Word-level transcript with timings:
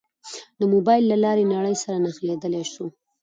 د 0.59 0.61
موبایل 0.73 1.03
له 1.11 1.17
لارې 1.23 1.49
نړۍ 1.53 1.75
سره 1.83 1.97
نښلېدای 2.05 2.63
شو. 2.73 2.85